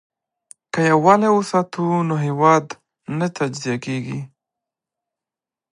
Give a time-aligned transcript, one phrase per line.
[0.73, 2.65] که یووالي وساتو نو هیواد
[3.17, 4.21] نه تجزیه کیږي.